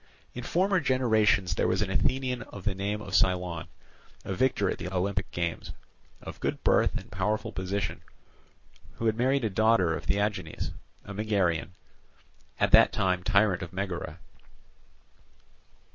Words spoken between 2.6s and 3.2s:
the name of